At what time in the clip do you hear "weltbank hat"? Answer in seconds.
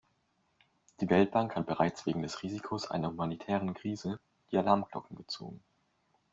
1.11-1.67